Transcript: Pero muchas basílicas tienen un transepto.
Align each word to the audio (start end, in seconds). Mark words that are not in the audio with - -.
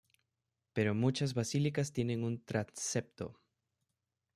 Pero 0.73 0.95
muchas 0.95 1.35
basílicas 1.35 1.93
tienen 1.93 2.23
un 2.23 2.43
transepto. 2.43 3.39